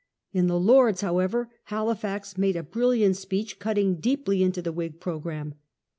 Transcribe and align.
In 0.33 0.47
the 0.47 0.57
Lords, 0.59 1.01
however, 1.01 1.51
Halifax 1.65 2.35
made 2.35 2.55
a 2.55 2.63
brilliant 2.63 3.17
speech, 3.17 3.59
cutting 3.59 3.97
deeply 3.99 4.41
into 4.41 4.59
the 4.63 4.71
Whig 4.71 4.99
programme. 4.99 5.53